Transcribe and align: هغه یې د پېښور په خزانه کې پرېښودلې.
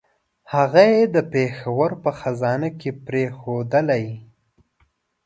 هغه 0.53 0.83
یې 0.93 1.01
د 1.15 1.17
پېښور 1.33 1.91
په 2.03 2.11
خزانه 2.19 2.69
کې 2.79 2.91
پرېښودلې. 3.05 4.05